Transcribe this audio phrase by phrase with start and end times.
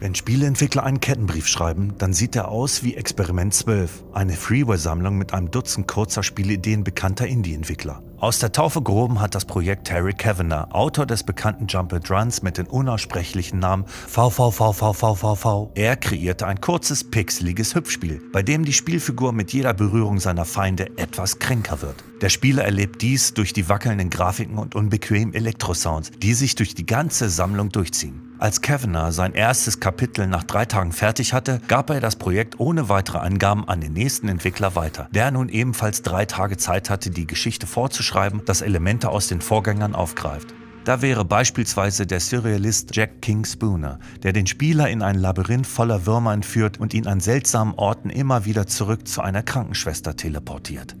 [0.00, 5.34] Wenn Spieleentwickler einen Kettenbrief schreiben, dann sieht er aus wie Experiment 12, eine Freeware-Sammlung mit
[5.34, 8.00] einem Dutzend kurzer Spielideen bekannter Indie-Entwickler.
[8.20, 12.42] Aus der Taufe gehoben hat das Projekt Terry Kavanagh, Autor des bekannten Jump and Runs
[12.42, 15.70] mit den unaussprechlichen Namen VVVVVVV.
[15.76, 20.98] Er kreierte ein kurzes, pixeliges Hüpfspiel, bei dem die Spielfigur mit jeder Berührung seiner Feinde
[20.98, 22.02] etwas kränker wird.
[22.20, 26.86] Der Spieler erlebt dies durch die wackelnden Grafiken und unbequemen Elektrosounds, die sich durch die
[26.86, 28.28] ganze Sammlung durchziehen.
[28.40, 32.88] Als Kavanagh sein erstes Kapitel nach drei Tagen fertig hatte, gab er das Projekt ohne
[32.88, 37.26] weitere Angaben an den nächsten Entwickler weiter, der nun ebenfalls drei Tage Zeit hatte, die
[37.26, 37.66] Geschichte
[38.08, 40.54] vorzuschreiben, das Elemente aus den Vorgängern aufgreift.
[40.84, 46.06] Da wäre beispielsweise der Surrealist Jack King Spooner, der den Spieler in ein Labyrinth voller
[46.06, 50.96] Würmer entführt und ihn an seltsamen Orten immer wieder zurück zu einer Krankenschwester teleportiert.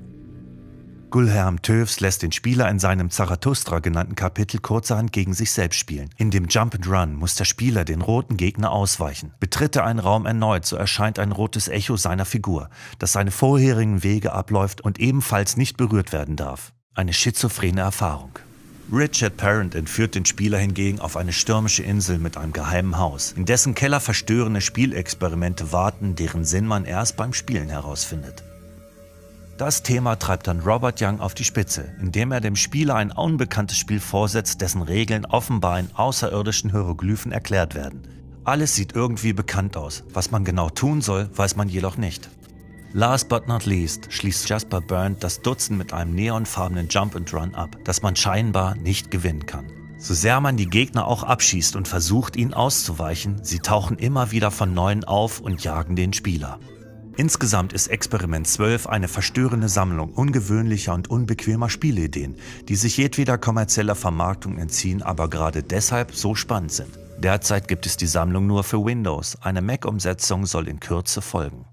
[1.10, 6.10] Gulherm Tövs lässt den Spieler in seinem Zarathustra genannten Kapitel kurzerhand gegen sich selbst spielen.
[6.18, 9.32] In dem Jump and Run muss der Spieler den roten Gegner ausweichen.
[9.40, 14.02] Betritt er einen Raum erneut, so erscheint ein rotes Echo seiner Figur, das seine vorherigen
[14.02, 16.74] Wege abläuft und ebenfalls nicht berührt werden darf.
[16.98, 18.32] Eine schizophrene Erfahrung.
[18.92, 23.44] Richard Parent entführt den Spieler hingegen auf eine stürmische Insel mit einem geheimen Haus, in
[23.44, 28.42] dessen Keller verstörende Spielexperimente warten, deren Sinn man erst beim Spielen herausfindet.
[29.58, 33.78] Das Thema treibt dann Robert Young auf die Spitze, indem er dem Spieler ein unbekanntes
[33.78, 38.08] Spiel vorsetzt, dessen Regeln offenbar in außerirdischen Hieroglyphen erklärt werden.
[38.42, 40.02] Alles sieht irgendwie bekannt aus.
[40.12, 42.28] Was man genau tun soll, weiß man jedoch nicht.
[42.94, 47.54] Last but not least schließt Jasper Burnt das Dutzend mit einem neonfarbenen Jump and Run
[47.54, 49.66] ab, das man scheinbar nicht gewinnen kann.
[49.98, 54.50] So sehr man die Gegner auch abschießt und versucht, ihnen auszuweichen, sie tauchen immer wieder
[54.50, 56.60] von neuem auf und jagen den Spieler.
[57.18, 62.36] Insgesamt ist Experiment 12 eine verstörende Sammlung ungewöhnlicher und unbequemer Spielideen,
[62.68, 66.98] die sich jedweder kommerzieller Vermarktung entziehen, aber gerade deshalb so spannend sind.
[67.18, 71.66] Derzeit gibt es die Sammlung nur für Windows, eine Mac-Umsetzung soll in Kürze folgen.